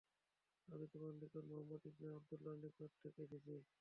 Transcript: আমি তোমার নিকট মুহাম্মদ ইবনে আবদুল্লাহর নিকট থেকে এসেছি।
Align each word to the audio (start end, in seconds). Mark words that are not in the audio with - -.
আমি 0.67 0.85
তোমার 0.93 1.13
নিকট 1.15 1.43
মুহাম্মদ 1.49 1.81
ইবনে 1.89 2.07
আবদুল্লাহর 2.11 2.59
নিকট 2.63 2.91
থেকে 3.01 3.19
এসেছি। 3.25 3.53